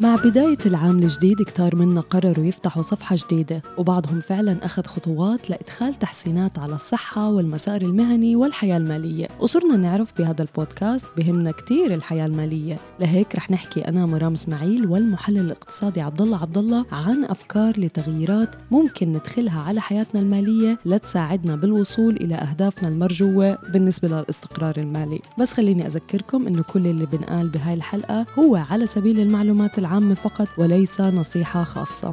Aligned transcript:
مع 0.00 0.16
بداية 0.16 0.58
العام 0.66 0.98
الجديد 0.98 1.42
كتار 1.42 1.76
منا 1.76 2.00
قرروا 2.00 2.44
يفتحوا 2.44 2.82
صفحة 2.82 3.16
جديدة 3.16 3.62
وبعضهم 3.78 4.20
فعلا 4.20 4.64
أخذ 4.66 4.82
خطوات 4.84 5.50
لإدخال 5.50 5.94
تحسينات 5.94 6.58
على 6.58 6.74
الصحة 6.74 7.28
والمسار 7.28 7.82
المهني 7.82 8.36
والحياة 8.36 8.76
المالية. 8.76 9.28
وصرنا 9.40 9.76
نعرف 9.76 10.12
بهذا 10.18 10.42
البودكاست 10.42 11.08
بهمنا 11.16 11.50
كتير 11.50 11.94
الحياة 11.94 12.26
المالية. 12.26 12.78
لهيك 13.00 13.34
رح 13.36 13.50
نحكي 13.50 13.88
أنا 13.88 14.06
مرام 14.06 14.32
إسماعيل 14.32 14.86
والمحلل 14.86 15.38
الاقتصادي 15.38 16.00
عبد 16.00 16.22
الله 16.22 16.38
عبد 16.38 16.58
الله 16.58 16.84
عن 16.92 17.24
أفكار 17.24 17.80
لتغييرات 17.80 18.56
ممكن 18.70 19.08
ندخلها 19.12 19.60
على 19.60 19.80
حياتنا 19.80 20.20
المالية 20.20 20.78
لتساعدنا 20.86 21.56
بالوصول 21.56 22.16
إلى 22.16 22.34
أهدافنا 22.34 22.88
المرجوة 22.88 23.58
بالنسبة 23.72 24.08
للاستقرار 24.08 24.76
المالي. 24.76 25.20
بس 25.38 25.52
خليني 25.52 25.86
أذكركم 25.86 26.46
إنه 26.46 26.62
كل 26.62 26.86
اللي 26.86 27.06
بنقال 27.06 27.48
بهاي 27.48 27.74
الحلقة 27.74 28.26
هو 28.38 28.56
على 28.56 28.86
سبيل 28.86 29.20
المعلومات 29.20 29.78
العامة. 29.78 29.84
العامة 29.94 30.14
فقط 30.14 30.48
وليس 30.58 31.00
نصيحة 31.00 31.64
خاصة. 31.64 32.10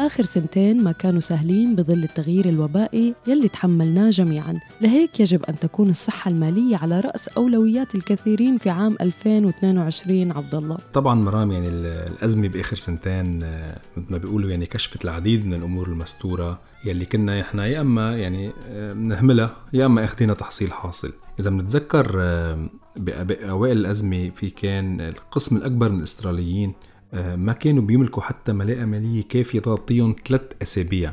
آخر 0.00 0.22
سنتين 0.22 0.84
ما 0.84 0.92
كانوا 0.92 1.20
سهلين 1.20 1.76
بظل 1.76 2.04
التغيير 2.04 2.48
الوبائي 2.48 3.14
يلي 3.26 3.48
تحملناه 3.48 4.10
جميعا. 4.10 4.54
لهيك 4.80 5.20
يجب 5.20 5.44
أن 5.44 5.58
تكون 5.58 5.90
الصحة 5.90 6.30
المالية 6.30 6.76
على 6.76 7.00
رأس 7.00 7.28
أولويات 7.28 7.94
الكثيرين 7.94 8.58
في 8.58 8.70
عام 8.70 8.96
2022 9.00 10.32
عبد 10.32 10.54
الله. 10.54 10.78
طبعا 10.92 11.14
مرام 11.14 11.52
يعني 11.52 11.68
الأزمة 11.68 12.48
بآخر 12.48 12.76
سنتين 12.76 13.42
آه، 13.42 13.78
مثل 13.96 14.06
ما 14.12 14.18
بيقولوا 14.18 14.50
يعني 14.50 14.66
كشفت 14.66 15.04
العديد 15.04 15.46
من 15.46 15.54
الأمور 15.54 15.86
المستورة 15.86 16.58
يلي 16.84 17.04
كنا 17.04 17.40
إحنا 17.40 17.66
يا 17.66 17.80
إما 17.80 18.16
يعني 18.16 18.50
آه، 18.68 18.92
بنهملها 18.92 19.56
يا 19.72 19.86
إما 19.86 20.04
اخذينها 20.04 20.34
تحصيل 20.34 20.72
حاصل. 20.72 21.12
إذا 21.40 21.50
بنتذكر 21.50 22.20
آه، 23.10 23.22
باوائل 23.22 23.78
الأزمة 23.78 24.30
في 24.30 24.50
كان 24.50 25.00
القسم 25.00 25.56
الأكبر 25.56 25.92
من 25.92 25.98
الأستراليين 25.98 26.72
آه، 27.14 27.36
ما 27.36 27.52
كانوا 27.52 27.82
بيملكوا 27.82 28.22
حتى 28.22 28.52
ملاءة 28.52 28.84
مالية 28.84 29.22
كافية 29.22 29.60
تغطيهم 29.60 30.16
ثلاث 30.28 30.42
أسابيع 30.62 31.12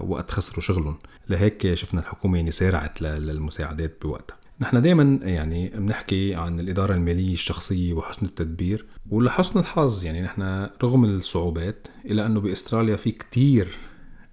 وقت 0.00 0.30
خسروا 0.30 0.60
شغلهم. 0.60 0.98
لهيك 1.28 1.74
شفنا 1.74 2.00
الحكومة 2.00 2.36
يعني 2.36 2.50
سارعت 2.50 3.02
للمساعدات 3.02 3.98
بوقتها. 4.02 4.36
نحن 4.60 4.82
دائما 4.82 5.18
يعني 5.22 5.68
بنحكي 5.68 6.34
عن 6.34 6.60
الإدارة 6.60 6.94
المالية 6.94 7.32
الشخصية 7.32 7.92
وحسن 7.92 8.26
التدبير 8.26 8.86
ولحسن 9.10 9.60
الحظ 9.60 10.04
يعني 10.04 10.22
نحن 10.22 10.68
رغم 10.82 11.04
الصعوبات 11.04 11.88
إلا 12.04 12.26
أنه 12.26 12.40
بأستراليا 12.40 12.96
في 12.96 13.10
كتير 13.10 13.78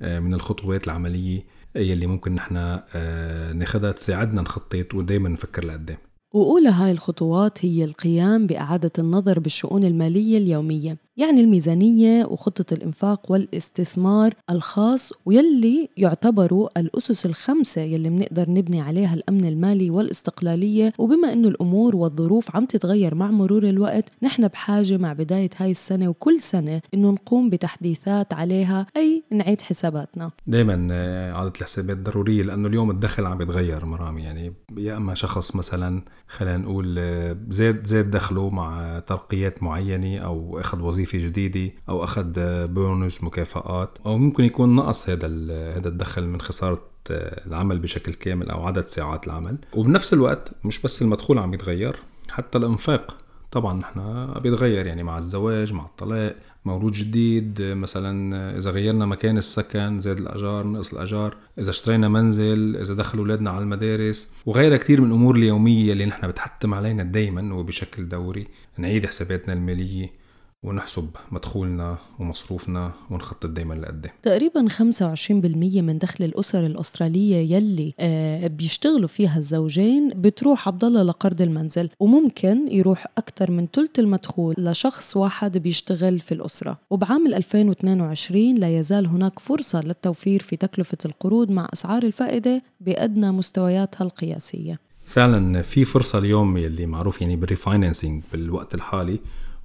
آه، 0.02 0.20
من 0.20 0.34
الخطوات 0.34 0.88
العملية 0.88 1.46
يلي 1.76 2.08
ممكن 2.08 2.36
نحن 2.36 2.80
آه، 2.96 3.54
ناخدها 3.54 3.92
تساعدنا 3.92 4.42
نخطط 4.42 4.94
ودايما 4.94 5.30
نفكر 5.30 5.66
لقدام. 5.66 5.98
وأولى 6.34 6.70
هاي 6.70 6.92
الخطوات 6.92 7.66
هي 7.66 7.84
القيام 7.84 8.48
بإعادة 8.48 8.92
النظر 9.00 9.40
بالشؤون 9.40 9.84
المالية 9.84 10.38
اليومية 10.38 10.98
يعني 11.18 11.42
الميزانية 11.42 12.26
وخطة 12.26 12.74
الإنفاق 12.74 13.32
والاستثمار 13.32 14.34
الخاص 14.50 15.14
ويلي 15.26 15.90
يعتبروا 15.98 16.80
الأسس 16.80 17.26
الخمسة 17.26 17.82
يلي 17.82 18.10
بنقدر 18.10 18.50
نبني 18.50 18.82
عليها 18.82 19.14
الأمن 19.14 19.46
المالي 19.46 19.90
والاستقلالية. 19.90 20.94
وبما 20.98 21.34
أنه 21.34 21.48
الأمور 21.48 21.96
والظروف 21.96 22.56
عم 22.56 22.66
تتغير 22.66 23.16
مع 23.16 23.32
مرور 23.32 23.64
الوقت 23.64 24.12
نحن 24.24 24.48
بحاجة 24.48 24.98
مع 24.98 25.14
بداية 25.14 25.50
هاي 25.58 25.72
السنة 25.72 26.08
وكل 26.08 26.42
سنة 26.42 26.82
أنه 26.94 27.12
نقوم 27.12 27.50
بتحديثات 27.50 28.34
عليها 28.34 28.88
أي 28.98 29.24
نعيد 29.32 29.62
حساباتنا. 29.62 30.32
دايما 30.48 30.88
آه، 30.92 31.32
إعادة 31.34 31.54
الحسابات 31.58 31.98
ضرورية 31.98 32.44
لأنه 32.44 32.68
اليوم 32.68 32.92
الدخل 32.92 33.26
عم 33.26 33.42
يتغير 33.42 33.86
مرامي 33.86 34.22
يعني 34.22 34.54
يا 34.78 34.98
أما 34.98 35.14
شخص 35.14 35.56
مثلا 35.56 36.02
خلينا 36.32 36.58
نقول 36.58 36.96
آه، 37.00 37.38
زاد 37.50 37.86
زاد 37.86 38.12
دخله 38.12 38.50
مع 38.50 39.00
ترقيات 39.08 39.64
معينة 39.64 40.18
أو 40.18 40.60
أخذ 40.60 40.82
وظيفة 40.82 41.02
وظيفه 41.02 41.18
جديدة 41.18 41.74
أو 41.90 42.04
أخذ 42.04 42.34
بونus 42.68 43.24
مكافآت 43.24 43.90
أو 44.06 44.18
ممكن 44.18 44.44
يكون 44.44 44.76
نقص 44.76 45.10
هذا 45.10 45.28
هذا 45.78 45.88
الدخل 45.88 46.26
من 46.26 46.42
خسارة 46.42 46.82
العمل 47.10 47.80
بشكل 47.80 48.14
كامل 48.14 48.50
أو 48.50 48.68
عدد 48.68 48.88
ساعات 48.88 49.28
العمل. 49.28 49.58
وبنفس 49.74 50.14
الوقت 50.14 50.52
مش 50.64 50.82
بس 50.82 51.02
المدخول 51.02 51.40
عم 51.40 51.54
يتغير 51.54 51.96
حتى 52.30 52.58
الإنفاق 52.58 53.18
طبعا 53.52 53.74
نحن 53.80 54.28
بيتغير 54.40 54.86
يعني 54.86 55.04
مع 55.04 55.18
الزواج 55.18 55.74
مع 55.74 55.86
الطلاق 55.86 56.36
مولود 56.66 56.94
جديد 56.94 57.62
مثلا 57.62 58.58
إذا 58.58 58.72
غيرنا 58.72 59.06
مكان 59.06 59.38
السكن 59.38 60.00
زاد 60.00 60.20
الأجار 60.20 60.68
نقص 60.68 60.94
الأجار 60.94 61.38
إذا 61.60 61.70
اشترينا 61.70 62.08
منزل 62.08 62.78
إذا 62.78 62.94
دخل 62.94 63.18
أولادنا 63.18 63.50
على 63.50 63.64
المدارس 63.64 64.32
وغيرها 64.46 64.78
كثير 64.78 65.02
من 65.02 65.08
الأمور 65.08 65.36
اليومية 65.36 65.94
اللي 65.94 66.06
نحن 66.06 66.28
بتحتم 66.28 66.74
علينا 66.74 67.04
دائما 67.04 67.54
وبشكل 67.56 68.10
دوري 68.10 68.48
نعيد 68.78 69.06
حساباتنا 69.06 69.54
المالية. 69.54 70.21
ونحسب 70.64 71.10
مدخولنا 71.32 71.98
ومصروفنا 72.20 72.92
ونخطط 73.10 73.46
دايما 73.46 73.74
لقدام 73.74 74.12
تقريبا 74.24 74.68
25% 74.70 75.32
من 75.82 75.98
دخل 75.98 76.24
الأسر 76.26 76.66
الأسترالية 76.66 77.56
يلي 77.56 77.94
آه 78.00 78.48
بيشتغلوا 78.48 79.08
فيها 79.08 79.38
الزوجين 79.38 80.10
بتروح 80.16 80.68
عبد 80.68 80.84
الله 80.84 81.04
لقرض 81.04 81.42
المنزل 81.42 81.90
وممكن 82.00 82.68
يروح 82.68 83.06
أكثر 83.18 83.52
من 83.52 83.68
ثلث 83.74 84.00
المدخول 84.00 84.56
لشخص 84.58 85.18
واحد 85.18 85.58
بيشتغل 85.58 86.20
في 86.20 86.32
الأسرة. 86.34 86.78
وبعام 86.90 87.28
2022 87.28 88.56
لا 88.56 88.80
يزال 88.80 89.08
هناك 89.08 89.40
فرصة 89.40 89.80
للتوفير 89.82 90.42
في 90.42 90.56
تكلفة 90.56 90.98
القروض 91.06 91.52
مع 91.52 91.68
أسعار 91.74 92.04
الفائدة 92.04 92.64
بأدنى 92.82 93.32
مستوياتها 93.32 94.06
القياسية. 94.06 94.80
فعلا 95.06 95.62
في 95.62 95.86
فرصة 95.86 96.20
اليوم 96.20 96.58
يلي 96.58 96.86
معروف 96.86 97.22
يعني 97.22 97.36
بال 97.36 97.49
refinancing 97.49 98.24
بالوقت 98.32 98.76
الحالي 98.76 99.20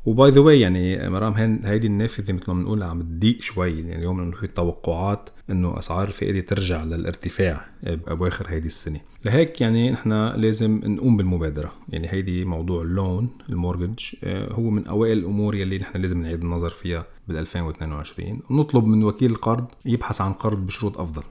و 0.07 0.15
by 0.15 0.31
the 0.31 0.41
way 0.41 0.61
يعني 0.61 1.11
مرام 1.11 1.61
هيدي 1.65 1.87
النافذة 1.87 2.33
مثل 2.33 2.45
ما 2.49 2.55
بنقول 2.55 2.83
عم 2.83 3.03
تضيق 3.03 3.41
شوي. 3.41 3.81
يعني 3.81 3.97
اليوم 3.97 4.31
في 4.31 4.47
توقعات 4.47 5.31
إنه 5.51 5.79
أسعار 5.79 6.09
الفائدة 6.09 6.41
ترجع 6.41 6.85
للارتفاع 6.85 7.67
بأواخر 7.83 8.47
هيدي 8.49 8.67
السنة. 8.67 9.01
لهيك 9.25 9.61
يعني 9.61 9.91
نحن 9.91 10.13
لازم 10.13 10.81
نقوم 10.85 11.17
بالمبادرة. 11.17 11.73
يعني 11.89 12.13
هيدي 12.13 12.45
موضوع 12.45 12.83
ال 12.83 12.92
loan 12.92 13.29
ال 13.49 13.54
mortgage 13.54 13.99
آه، 14.25 14.53
هو 14.53 14.71
من 14.71 14.87
أوائل 14.87 15.19
الأمور 15.19 15.55
يلي 15.55 15.79
نحن 15.79 15.99
لازم 15.99 16.23
نعيد 16.23 16.43
النظر 16.43 16.71
فيها 16.71 17.07
بال 17.29 17.37
2022 17.37 18.41
ونطلب 18.51 18.85
من 18.85 19.05
وكيل 19.05 19.31
القرض 19.31 19.67
يبحث 19.85 20.21
عن 20.21 20.33
قرض 20.33 20.67
بشروط 20.67 21.01
أفضل. 21.01 21.23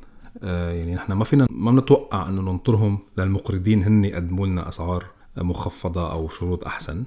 آه، 0.44 0.72
يعني 0.72 0.96
نحن 0.96 1.14
ما 1.14 1.24
فينا 1.24 1.48
ما 1.50 1.72
بنتوقع 1.72 2.28
إنه 2.28 2.42
ننطرهم 2.42 3.00
للمقرضين 3.18 3.84
هن 3.84 4.06
يقدموا 4.06 4.48
لنا 4.48 4.70
أسعار 4.70 5.06
مخفضة 5.38 6.12
أو 6.12 6.28
شروط 6.28 6.66
أحسن. 6.66 7.04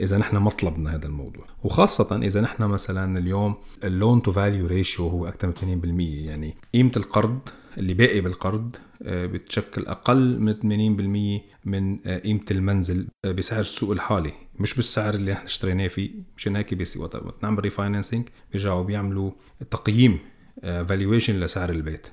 إذا 0.00 0.18
نحن 0.18 0.36
ما 0.36 0.50
طلبنا 0.50 0.94
هذا 0.94 1.06
الموضوع. 1.06 1.44
وخاصة 1.64 2.16
إذا 2.16 2.40
نحن 2.40 2.62
مثلا 2.62 3.18
اليوم 3.18 3.54
ال 3.84 3.92
loan 3.92 4.22
to 4.22 4.32
value 4.32 4.66
ratio 4.66 5.08
هو 5.08 5.28
أكثر 5.28 5.46
من 5.46 5.80
80% 5.82 6.26
يعني 6.26 6.54
قيمة 6.74 6.92
القرض 6.96 7.38
اللي 7.78 7.94
باقي 7.94 8.20
بالقرض 8.20 8.76
آه، 9.02 9.26
بتشكل 9.26 9.86
أقل 9.86 10.40
من 10.40 10.54
80% 10.54 11.42
من 11.64 11.98
آه، 12.06 12.18
قيمة 12.18 12.44
المنزل 12.50 13.06
آه، 13.24 13.32
بسعر 13.32 13.60
السوق 13.60 13.90
الحالي. 13.90 14.32
مش 14.58 14.74
بالسعر 14.74 15.14
اللي 15.14 15.32
إحنا 15.32 15.44
اشتريناه 15.44 15.86
فيه 15.86 16.10
مشان 16.36 16.56
هيك 16.56 16.74
بس 16.74 16.96
وقت 16.96 17.42
نعمل 17.42 17.58
refinancing 17.58 18.28
بيرجعوا 18.52 18.82
بيعملوا 18.82 19.30
تقييم 19.70 20.18
valuation 20.62 21.40
لسعر 21.40 21.70
البيت. 21.70 22.06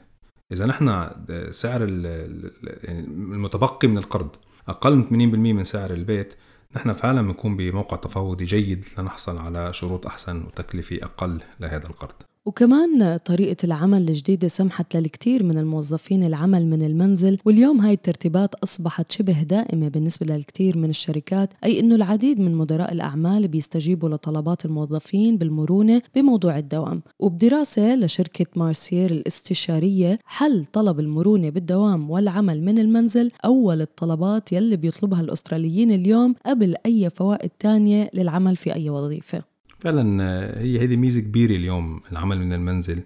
إذا 0.52 0.66
نحن 0.66 1.10
سعر 1.52 1.82
يعني 1.82 3.00
المتبقي 3.08 3.88
من 3.88 3.98
القرض 3.98 4.36
أقل 4.68 4.96
من 4.96 5.32
80% 5.32 5.36
من 5.36 5.64
سعر 5.64 5.94
البيت 5.94 6.34
نحن 6.76 6.94
فعلا 6.94 7.22
بنكون 7.22 7.58
بموقع 7.58 7.98
تفاوضي 7.98 8.44
جيد 8.46 8.86
لنحصل 8.98 9.38
على 9.38 9.74
شروط 9.74 10.06
أحسن 10.06 10.44
وتكلفة 10.44 11.00
أقل 11.04 11.42
لهذا 11.60 11.88
القرض. 11.88 12.31
وكمان 12.46 13.18
طريقة 13.18 13.58
العمل 13.64 14.10
الجديدة 14.10 14.48
سمحت 14.48 14.96
للكثير 14.96 15.44
من 15.44 15.58
الموظفين 15.58 16.24
العمل 16.24 16.68
من 16.68 16.82
المنزل 16.84 17.38
واليوم 17.46 17.82
هاي 17.82 17.94
الترتيبات 17.94 18.56
أصبحت 18.56 19.12
شبه 19.12 19.44
دائمة 19.44 19.88
بالنسبة 19.88 20.36
للكثير 20.36 20.78
من 20.78 20.90
الشركات 20.90 21.54
أي 21.64 21.80
أنه 21.80 21.96
العديد 21.96 22.40
من 22.40 22.56
مدراء 22.56 22.94
الأعمال 22.94 23.48
بيستجيبوا 23.48 24.10
لطلبات 24.10 24.66
الموظفين 24.66 25.38
بالمرونة 25.38 26.02
بموضوع 26.16 26.58
الدوام. 26.58 27.02
وبدراسة 27.20 27.96
لشركة 27.96 28.46
ميرسر 28.56 29.12
الاستشارية 29.12 30.20
حل 30.26 30.66
طلب 30.66 31.00
المرونة 31.00 31.50
بالدوام 31.50 32.12
والعمل 32.12 32.64
من 32.64 32.80
المنزل 32.80 33.32
أول 33.46 33.82
الطلبات 33.82 34.52
يلي 34.52 34.78
بيطلبها 34.78 35.22
الأستراليين 35.22 35.92
اليوم 35.92 36.36
قبل 36.46 36.76
أي 36.86 37.10
فوائد 37.10 37.50
تانية 37.60 38.10
للعمل 38.14 38.56
في 38.56 38.74
أي 38.76 38.90
وظيفة. 38.90 39.51
فعلا 39.82 40.24
آه، 40.24 40.62
هي 40.62 40.84
هذه 40.84 40.96
ميزة 40.96 41.22
كبيرة 41.22 41.56
اليوم 41.56 42.02
العمل 42.12 42.40
من 42.40 42.54
المنزل. 42.54 43.02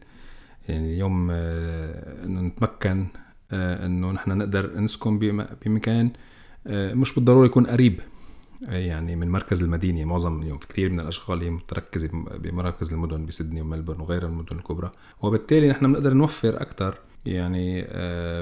يعني 0.69 0.94
اليوم 0.94 1.27
آه، 1.31 2.25
إنه 2.25 2.42
نتمكن 2.42 3.06
آه، 3.51 3.86
إنه 3.86 4.12
نحن 4.12 4.38
نقدر 4.38 4.81
نسكن 4.81 5.19
بمكان 5.66 6.10
مش 6.69 7.16
بالضرورة 7.16 7.45
يكون 7.45 7.68
قريب 7.68 8.00
يعني 8.62 9.16
من 9.16 9.30
مركز 9.30 9.63
المدينة. 9.63 10.06
معظم 10.06 10.42
اليوم 10.42 10.57
في 10.57 10.68
كثير 10.68 10.89
من 10.89 11.00
الأشغال 11.00 11.42
هي 11.42 11.50
متركزة 11.50 12.10
بمراكز 12.38 12.94
المدن 12.94 13.25
بسدني 13.25 13.62
وملبورن 13.62 14.01
وغيرها 14.01 14.27
المدن 14.27 14.57
الكبرى. 14.57 14.92
وبالتالي 15.22 15.69
نحن 15.69 15.88
بنقدر 15.88 16.13
نوفر 16.13 16.62
أكثر 16.62 16.98
يعني 17.25 17.81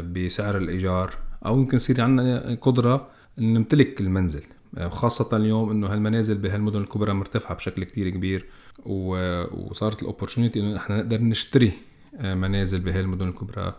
بسعر 0.02 0.58
الإيجار 0.58 1.14
أو 1.46 1.60
يمكن 1.60 1.76
يصير 1.76 2.02
عندنا 2.02 2.58
قدرة 2.62 3.08
نمتلك 3.38 4.02
المنزل. 4.02 4.44
خاصة 4.80 5.38
اليوم 5.38 5.72
إنه 5.72 5.88
هالمنازل 5.88 6.38
بهالمدن 6.38 6.82
الكبرى 6.82 7.14
مرتفعة 7.14 7.56
بشكل 7.56 7.84
كتير 7.84 8.10
كبير 8.10 8.46
وصارت 8.86 10.02
الاوبورتونيتي 10.02 10.60
إنه 10.60 10.78
إحنا 10.78 10.98
نقدر 10.98 11.22
نشتري 11.22 11.72
آه، 12.16 12.36
منازل 12.36 12.80
بهالمدن 12.80 13.28
الكبرى 13.28 13.76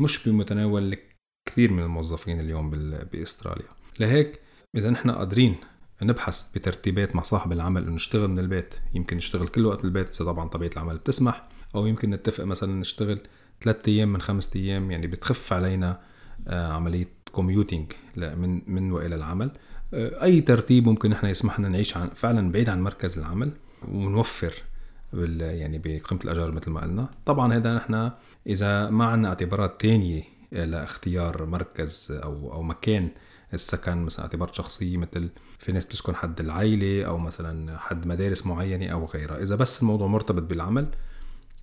مش 0.00 0.28
بمتناول 0.28 0.98
كثير 1.48 1.72
من 1.72 1.82
الموظفين 1.82 2.40
اليوم 2.40 2.70
بأستراليا. 3.12 3.68
لهيك 4.00 4.40
إذا 4.76 4.90
نحن 4.90 5.10
قادرين 5.10 5.56
نبحث 6.02 6.52
بترتيبات 6.52 7.16
مع 7.16 7.22
صاحب 7.22 7.52
العمل 7.52 7.82
إنه 7.82 7.94
نشتغل 7.94 8.28
من 8.28 8.38
البيت 8.38 8.74
يمكن 8.94 9.16
نشتغل 9.16 9.48
كل 9.48 9.66
وقت 9.66 9.82
بالبيت 9.82 10.14
إذا 10.14 10.24
طبعا 10.24 10.48
طبيعة 10.48 10.70
العمل 10.72 10.98
بتسمح 10.98 11.48
أو 11.74 11.86
يمكن 11.86 12.10
نتفق 12.10 12.44
مثلا 12.44 12.80
نشتغل 12.80 13.18
ثلاثة 13.60 13.92
أيام 13.92 14.12
من 14.12 14.20
خمسة 14.20 14.60
أيام 14.60 14.90
يعني 14.90 15.06
بتخف 15.06 15.52
علينا 15.52 16.00
آه، 16.48 16.72
عملية 16.72 17.08
كوميوتينج 17.32 17.92
من 18.16 18.74
من 18.74 18.92
وإلى 18.92 19.14
العمل. 19.14 19.46
آه، 19.46 19.79
أي 19.94 20.40
ترتيب 20.40 20.88
ممكن 20.88 21.10
نحن 21.10 21.26
يسمح 21.26 21.60
لنا 21.60 21.68
نعيش 21.68 21.96
عن 21.96 22.08
فعلا 22.08 22.52
بعيد 22.52 22.68
عن 22.68 22.82
مركز 22.82 23.18
العمل 23.18 23.52
ونوفر 23.88 24.54
بال 25.12 25.40
يعني 25.40 25.78
بقيمة 25.78 26.20
الأجار 26.24 26.52
مثل 26.52 26.70
ما 26.70 26.80
قلنا. 26.80 27.08
طبعا 27.26 27.54
هذا 27.54 27.74
نحن 27.74 28.10
إذا 28.46 28.90
ما 28.90 29.04
عندنا 29.04 29.28
اعتبارات 29.28 29.80
تانية 29.80 30.22
لاختيار 30.52 31.46
مركز 31.46 32.18
أو 32.22 32.52
أو 32.52 32.62
مكان 32.62 33.08
السكن 33.54 33.96
مثلا 33.96 34.24
اعتبارات 34.24 34.54
شخصيه 34.54 34.96
مثل 34.96 35.28
في 35.58 35.72
ناس 35.72 35.86
بتسكن 35.86 36.14
حد 36.14 36.40
العائله 36.40 37.04
أو 37.04 37.18
مثلا 37.18 37.78
حد 37.78 38.06
مدارس 38.06 38.46
معينة 38.46 38.86
أو 38.88 39.04
غيرها. 39.04 39.42
إذا 39.42 39.56
بس 39.56 39.82
الموضوع 39.82 40.06
مرتبط 40.06 40.42
بالعمل 40.42 40.88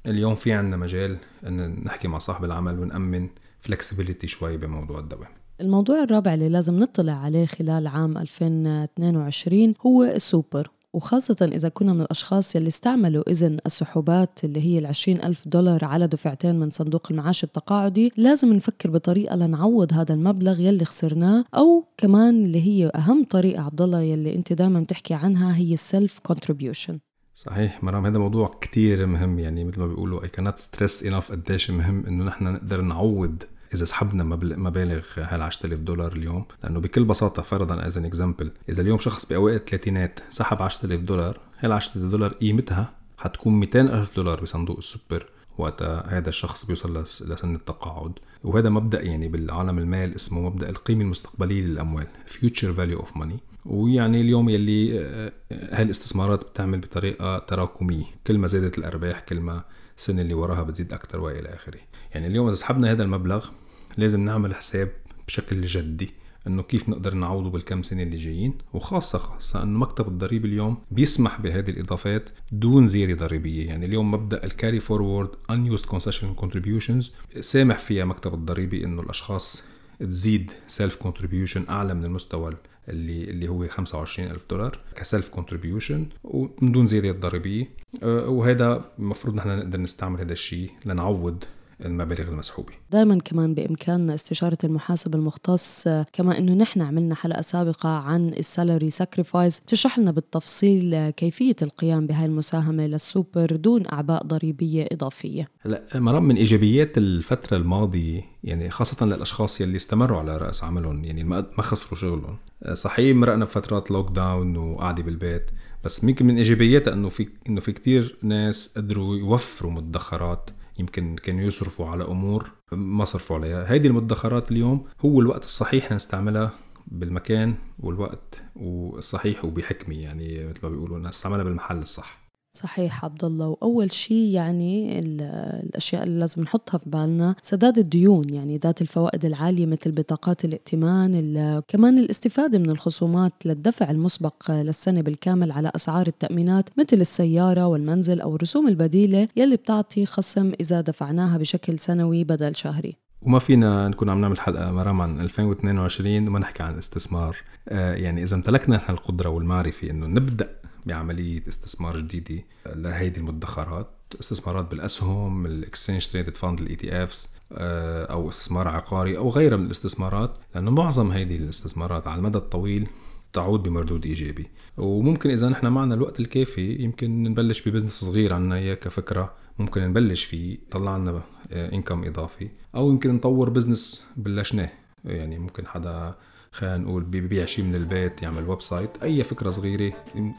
اليوم 0.05 0.35
في 0.35 0.53
عندنا 0.53 0.77
مجال 0.77 1.17
إن 1.47 1.83
نحكي 1.83 2.07
مع 2.07 2.17
صاحب 2.17 2.45
العمل 2.45 2.79
ونأمن 2.79 3.29
flexibility 3.61 4.27
شوي 4.27 4.57
بموضوع 4.57 4.99
الدوام. 4.99 5.29
الموضوع 5.61 6.03
الرابع 6.03 6.33
اللي 6.33 6.49
لازم 6.49 6.79
نطلع 6.79 7.13
عليه 7.13 7.45
خلال 7.45 7.87
عام 7.87 8.17
2022 8.17 9.73
هو 9.85 10.03
السوبر 10.03 10.71
وخاصة 10.93 11.49
إذا 11.53 11.69
كنا 11.69 11.93
من 11.93 12.01
الأشخاص 12.01 12.55
يلي 12.55 12.67
استعملوا 12.67 13.29
إذن 13.29 13.57
السحوبات 13.65 14.43
اللي 14.43 14.61
هي 14.61 14.79
العشرين 14.79 15.23
ألف 15.23 15.47
دولار 15.47 15.85
على 15.85 16.07
دفعتين 16.07 16.59
من 16.59 16.69
صندوق 16.69 17.07
المعاش 17.11 17.43
التقاعدي 17.43 18.11
لازم 18.17 18.53
نفكر 18.53 18.89
بطريقة 18.89 19.35
لنعوض 19.35 19.93
هذا 19.93 20.13
المبلغ 20.13 20.59
يلي 20.59 20.85
خسرناه 20.85 21.45
أو 21.55 21.85
كمان 21.97 22.45
اللي 22.45 22.61
هي 22.67 22.91
أهم 22.95 23.23
طريقة 23.23 23.63
عبد 23.63 23.81
الله 23.81 24.01
يلي 24.01 24.35
أنت 24.35 24.53
دائما 24.53 24.79
بتحكي 24.79 25.13
عنها 25.13 25.57
هي 25.57 25.73
ال 25.73 25.82
self 25.82 26.19
contribution 26.19 26.99
صحيح 27.33 27.83
مرام 27.83 28.05
هذا 28.05 28.19
موضوع 28.19 28.51
كتير 28.61 29.05
مهم 29.05 29.39
يعني 29.39 29.63
مثل 29.63 29.79
ما 29.79 29.87
بيقولوا 29.87 30.21
I 30.21 30.29
cannot 30.29 30.59
stress 30.59 31.05
enough 31.05 31.31
قديش 31.31 31.71
مهم 31.71 32.05
إنه 32.05 32.23
نحن 32.25 32.43
نقدر 32.43 32.81
نعوض 32.81 33.43
إذا 33.73 33.85
سحبنا 33.85 34.23
مبالغ 34.57 35.03
هال 35.17 35.41
10000 35.41 35.79
دولار 35.79 36.11
اليوم؟ 36.11 36.45
لأنه 36.63 36.79
بكل 36.79 37.03
بساطة 37.03 37.41
فرضا 37.41 37.87
as 37.87 37.97
an 37.97 38.05
example 38.05 38.51
إذا 38.69 38.81
اليوم 38.81 38.97
شخص 38.97 39.25
باوائل 39.25 39.55
الثلاثينات 39.55 40.19
سحب 40.29 40.61
10000 40.61 41.01
دولار 41.01 41.39
هال 41.59 41.71
10000 41.71 42.11
دولار 42.11 42.33
قيمتها 42.33 42.93
حتكون 43.17 43.53
200000 43.59 44.15
دولار 44.15 44.41
بصندوق 44.41 44.77
السوبر 44.77 45.25
وقتها 45.57 46.17
هذا 46.17 46.29
الشخص 46.29 46.65
بيوصل 46.65 47.01
لسن 47.01 47.55
التقاعد؟ 47.55 48.11
وهذا 48.43 48.69
مبدأ 48.69 49.01
يعني 49.01 49.27
بالعالم 49.27 49.79
المال 49.79 50.15
اسمه 50.15 50.41
مبدأ 50.41 50.69
القيمة 50.69 51.01
المستقبلية 51.01 51.61
للأموال 51.61 52.07
future 52.27 52.77
value 52.77 53.01
of 53.01 53.21
money. 53.21 53.37
ويعني 53.65 54.21
اليوم 54.21 54.49
يلي 54.49 54.99
آه، 54.99 55.31
هالإستثمارات 55.51 56.43
بتعمل 56.43 56.79
بطريقة 56.79 57.37
تراكمية 57.39 58.05
كل 58.27 58.37
ما 58.37 58.47
زادت 58.47 58.77
الأرباح 58.77 59.19
كل 59.19 59.39
ما 59.39 59.63
السنة 59.97 60.21
اللي 60.21 60.33
وراها 60.33 60.63
بتزيد 60.63 60.93
أكثر 60.93 61.19
وإلى 61.19 61.49
آخره. 61.49 61.79
يعني 62.13 62.27
اليوم 62.27 62.47
إذا 62.47 62.55
سحبنا 62.55 62.91
هذا 62.91 63.03
المبلغ 63.03 63.49
لازم 63.97 64.25
نعمل 64.25 64.55
حساب 64.55 64.91
بشكل 65.27 65.61
جدي 65.61 66.09
إنه 66.47 66.63
كيف 66.63 66.89
نقدر 66.89 67.13
نعوضه 67.13 67.49
بالكم 67.49 67.83
سنة 67.83 68.03
اللي 68.03 68.17
جايين 68.17 68.53
وخاصة 68.73 69.19
خاصة 69.19 69.63
إنه 69.63 69.79
مكتب 69.79 70.07
الضريبه 70.07 70.49
اليوم 70.49 70.77
بيسمح 70.91 71.41
بهذه 71.41 71.69
الإضافات 71.69 72.29
دون 72.51 72.87
زيادة 72.87 73.25
ضريبية. 73.25 73.67
يعني 73.67 73.85
اليوم 73.85 74.11
مبدأ 74.11 74.43
الكاري 74.43 74.79
فورورد 74.79 75.29
unused 75.51 75.85
concession 75.85 76.41
contributions 76.41 77.05
سامح 77.39 77.79
فيها 77.79 78.05
مكتب 78.05 78.33
الضريبه 78.33 78.83
إنه 78.83 79.01
الأشخاص 79.01 79.63
تزيد 79.99 80.51
self 80.67 80.95
contribution 80.95 81.65
أعلى 81.69 81.93
من 81.93 82.05
المستوى 82.05 82.53
اللي 82.89 83.23
اللي 83.23 83.47
هو 83.47 83.67
25 83.67 84.31
ألف 84.31 84.45
دولار 84.49 84.79
ك 84.95 85.02
self 85.02 85.29
contribution 85.29 86.07
ومن 86.23 86.71
دون 86.71 86.87
زيادة 86.87 87.11
ضريبية. 87.11 87.69
أه، 88.03 88.29
وهذا 88.29 88.85
المفروض 88.99 89.35
نحن 89.35 89.57
نقدر 89.57 89.79
نستعمل 89.79 90.19
هذا 90.19 90.33
الشيء 90.33 90.71
لنعوض 90.85 91.43
المبالغ 91.85 92.29
المسحوبة. 92.29 92.73
دائما 92.91 93.17
كمان 93.17 93.53
بامكاننا 93.53 94.13
استشارة 94.13 94.57
المحاسب 94.63 95.15
المختص 95.15 95.87
كما 96.13 96.37
إنه 96.37 96.53
نحن 96.53 96.81
عملنا 96.81 97.15
حلقة 97.15 97.41
سابقة 97.41 97.89
عن 97.89 98.29
ال 98.29 98.38
salary 98.38 98.89
sacrifice 98.89 99.61
تشرح 99.61 99.99
لنا 99.99 100.11
بالتفصيل 100.11 101.09
كيفية 101.09 101.55
القيام 101.61 102.07
بهاي 102.07 102.25
المساهمة 102.25 102.87
للسوبر 102.87 103.55
دون 103.55 103.87
أعباء 103.87 104.23
ضريبية 104.23 104.87
إضافية. 104.91 105.47
هلأ 105.61 105.83
مرام 105.95 106.23
من 106.23 106.35
إيجابيات 106.35 106.97
الفترة 106.97 107.57
الماضية 107.57 108.21
يعني 108.43 108.69
خاصة 108.69 109.05
للأشخاص 109.05 109.61
يلي 109.61 109.75
استمروا 109.75 110.19
على 110.19 110.37
رأس 110.37 110.63
عملهم 110.63 111.03
يعني 111.03 111.23
ما 111.23 111.61
خسروا 111.61 111.99
شغلهم. 111.99 112.37
صحيح 112.73 113.15
مرقنا 113.15 113.45
بفترات 113.45 113.91
لوك 113.91 114.11
داون 114.11 114.57
وقعده 114.57 115.03
بالبيت 115.03 115.45
بس 115.83 116.03
يمكن 116.03 116.27
من 116.27 116.37
إيجابياتها 116.37 116.93
إنه 116.93 117.09
في 117.09 117.27
إنه 117.49 117.59
في 117.59 117.71
كثير 117.71 118.17
ناس 118.21 118.77
قدروا 118.77 119.15
يوفروا 119.15 119.71
مدخرات 119.71 120.49
يمكن 120.79 121.15
كانوا 121.15 121.41
يصرفوا 121.41 121.87
على 121.87 122.03
أمور 122.03 122.51
ما 122.71 123.05
صرفوا 123.05 123.35
عليها. 123.35 123.71
هيدي 123.71 123.87
المدخرات 123.87 124.51
اليوم 124.51 124.85
هو 125.01 125.21
الوقت 125.21 125.43
الصحيح 125.43 125.91
نستعملها 125.91 126.51
بالمكان 126.87 127.55
والوقت 127.79 128.43
والصحيح 128.55 129.45
وبحكمة 129.45 129.95
يعني 129.95 130.47
مثل 130.47 130.59
ما 130.63 130.69
بيقولوا 130.69 130.99
نستعملها 130.99 131.43
بالمحل 131.43 131.77
الصح. 131.77 132.26
صحيح 132.57 133.05
عبد 133.05 133.23
الله. 133.23 133.47
وأول 133.47 133.91
شيء 133.91 134.27
يعني 134.33 134.99
الأشياء 134.99 136.03
اللي 136.03 136.19
لازم 136.19 136.41
نحطها 136.41 136.77
في 136.77 136.89
بالنا 136.89 137.35
سداد 137.41 137.77
الديون 137.77 138.33
يعني 138.33 138.57
ذات 138.57 138.81
الفوائد 138.81 139.25
العالية 139.25 139.65
مثل 139.65 139.91
بطاقات 139.91 140.45
الائتمان 140.45 141.61
كمان 141.67 141.97
الاستفادة 141.97 142.57
من 142.59 142.69
الخصومات 142.69 143.33
للدفع 143.45 143.91
المسبق 143.91 144.51
للسنة 144.51 145.01
بالكامل 145.01 145.51
على 145.51 145.71
أسعار 145.75 146.07
التأمينات 146.07 146.69
مثل 146.77 146.97
السيارة 147.01 147.67
والمنزل 147.67 148.21
أو 148.21 148.35
الرسوم 148.35 148.67
البديلة 148.67 149.27
يلي 149.35 149.55
بتعطي 149.55 150.05
خصم 150.05 150.51
إذا 150.61 150.81
دفعناها 150.81 151.37
بشكل 151.37 151.79
سنوي 151.79 152.23
بدل 152.23 152.55
شهري. 152.55 152.95
وما 153.21 153.39
فينا 153.39 153.87
نكون 153.87 154.09
عم 154.09 154.21
نعمل 154.21 154.39
حلقة 154.39 154.71
مرام 154.71 155.01
عن 155.01 155.21
2022 155.21 156.27
وما 156.27 156.39
نحكي 156.39 156.63
عن 156.63 156.77
استثمار 156.77 157.37
آه 157.69 157.93
يعني 157.93 158.23
إذا 158.23 158.35
امتلكنا 158.35 158.89
القدرة 158.89 159.29
والمعرفة 159.29 159.89
إنه 159.89 160.07
نبدأ 160.07 160.49
بعملية 160.87 161.43
استثمار 161.47 161.99
جديدة 161.99 162.43
لهيدي 162.65 163.19
المدخرات 163.19 163.89
استثمارات 164.19 164.71
بالأسهم 164.71 165.45
ال 165.45 166.07
exchange 166.07 166.35
traded 166.35 166.61
fund 166.61 166.75
ال 166.75 167.03
ETFs 167.03 167.29
أو 167.51 168.29
استثمار 168.29 168.67
عقاري 168.67 169.17
أو 169.17 169.29
غيرها 169.29 169.57
من 169.57 169.65
الاستثمارات 169.65 170.37
لأنه 170.55 170.71
معظم 170.71 171.11
هيدي 171.11 171.35
الاستثمارات 171.35 172.07
على 172.07 172.17
المدى 172.17 172.37
الطويل 172.37 172.87
تعود 173.33 173.63
بمردود 173.63 174.05
إيجابي. 174.05 174.47
وممكن 174.77 175.29
إذا 175.29 175.49
نحن 175.49 175.67
معنا 175.67 175.95
الوقت 175.95 176.19
الكافي 176.19 176.75
يمكن 176.75 177.23
نبلش 177.23 177.69
ب 177.69 177.72
business 177.72 177.91
صغير 177.91 178.33
عنا 178.33 178.55
إياه 178.55 178.75
كفكرة 178.75 179.33
ممكن 179.59 179.81
نبلش 179.81 180.23
فيه 180.23 180.53
يطلع 180.53 180.97
لنا 180.97 181.21
income 181.51 182.03
إضافي 182.03 182.49
أو 182.75 182.89
يمكن 182.89 183.15
نطور 183.15 183.49
business 183.49 184.07
بلشناه. 184.17 184.69
يعني 185.05 185.39
ممكن 185.39 185.67
حدا 185.67 186.15
خلينا 186.57 186.77
نقول 186.77 187.03
ببيع 187.03 187.45
شيء 187.45 187.65
من 187.65 187.75
البيت 187.75 188.21
يعمل 188.21 188.49
website. 188.49 188.89
أي 189.03 189.23
فكرة 189.23 189.49
صغيرة 189.49 189.93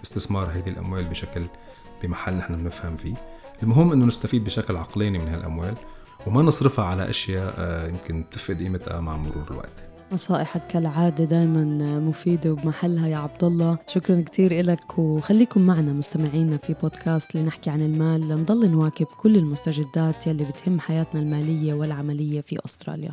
استثمار 0.04 0.44
هذه 0.44 0.68
الأموال 0.68 1.04
بشكل 1.04 1.42
بمحل 2.02 2.34
نحن 2.34 2.56
بنفهم 2.56 2.96
فيه. 2.96 3.14
المهم 3.62 3.92
إنه 3.92 4.06
نستفيد 4.06 4.44
بشكل 4.44 4.76
عقلاني 4.76 5.18
من 5.18 5.28
هالأموال 5.28 5.74
وما 6.26 6.42
نصرفها 6.42 6.84
على 6.84 7.10
أشياء 7.10 7.54
آه، 7.58 7.88
يمكن 7.88 8.24
تفقد 8.32 8.58
قيمتها 8.58 9.00
مع 9.00 9.16
مرور 9.16 9.44
الوقت. 9.50 9.88
نصائحك 10.12 10.62
كالعادة 10.66 11.24
دائما 11.24 11.64
مفيدة 11.98 12.52
وبمحلها 12.52 13.08
يا 13.08 13.16
عبد 13.16 13.44
الله. 13.44 13.78
شكرا 13.86 14.20
كثير 14.20 14.64
لك 14.64 14.98
وخليكم 14.98 15.60
معنا 15.60 15.92
مستمعينا 15.92 16.56
في 16.56 16.74
بودكاست 16.82 17.34
لنحكي 17.34 17.70
عن 17.70 17.80
المال. 17.80 18.20
لنضل 18.20 18.70
نواكب 18.70 19.06
كل 19.06 19.36
المستجدات 19.36 20.26
يلي 20.26 20.44
بتهم 20.44 20.80
حياتنا 20.80 21.20
المالية 21.20 21.74
والعملية 21.74 22.40
في 22.40 22.58
أستراليا. 22.64 23.12